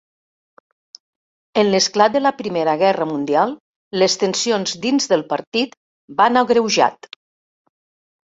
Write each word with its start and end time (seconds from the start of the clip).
En 1.63 1.67
l'esclat 1.73 2.13
de 2.15 2.21
la 2.27 2.31
primera 2.37 2.73
Guerra 2.83 3.07
Mundial, 3.09 3.53
les 4.03 4.17
tensions 4.23 4.73
dins 4.87 5.07
del 5.11 5.25
partit 5.35 5.77
van 6.23 6.41
agreujat. 6.45 7.11